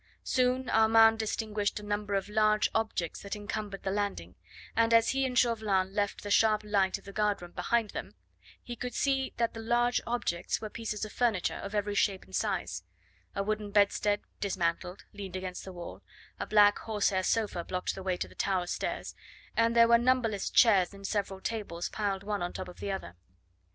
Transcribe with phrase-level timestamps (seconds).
[0.23, 4.33] Soon Armand distinguished a number of large objects that encumbered the landing,
[4.75, 8.15] and as he and Chauvelin left the sharp light of the guard room behind them,
[8.63, 12.35] he could see that the large objects were pieces of furniture of every shape and
[12.35, 12.81] size;
[13.35, 16.01] a wooden bedstead dismantled leaned against the wall,
[16.39, 19.13] a black horsehair sofa blocked the way to the tower stairs,
[19.55, 22.91] and there were numberless chairs and several tables piled one on the top of the
[22.91, 23.17] other.